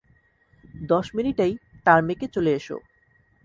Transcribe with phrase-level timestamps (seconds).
[0.83, 1.53] দশ মিনিটেই
[1.85, 2.77] টার্মেকে চলে এসো।